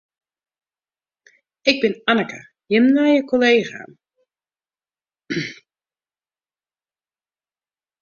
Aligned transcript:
Ik 1.69 1.77
bin 1.81 1.93
Anneke, 2.09 2.39
jim 2.69 2.85
nije 2.95 3.21
kollega. 3.29 3.81